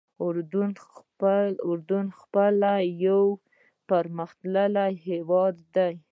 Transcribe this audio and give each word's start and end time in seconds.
اردن 1.67 2.05
پخپله 2.13 2.73
یو 3.05 3.23
پرمختللی 3.89 4.91
هېواد 5.07 5.55
دی. 5.75 5.93